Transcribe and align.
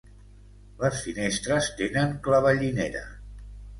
Les 0.83 1.03
finestres 1.09 1.69
tenen 1.81 2.17
clavellinera. 2.29 3.05